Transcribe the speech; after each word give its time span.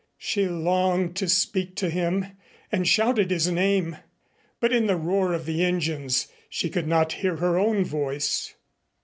She 0.17 0.47
longed 0.47 1.15
to 1.17 1.29
speak 1.29 1.75
to 1.75 1.87
him 1.87 2.25
and 2.71 2.87
shouted 2.87 3.29
his 3.29 3.51
name. 3.51 3.97
But 4.59 4.73
in 4.73 4.87
the 4.87 4.95
roar 4.95 5.31
of 5.33 5.45
the 5.45 5.63
engines 5.63 6.27
she 6.49 6.71
could 6.71 6.87
not 6.87 7.11
hear 7.11 7.35
her 7.35 7.59
own 7.59 7.85
voice. 7.85 8.55